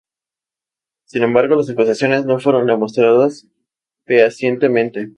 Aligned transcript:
Sin 1.05 1.21
embargo 1.21 1.55
las 1.55 1.69
acusaciones 1.69 2.25
no 2.25 2.39
fueron 2.39 2.65
demostradas 2.65 3.45
fehacientemente. 4.07 5.09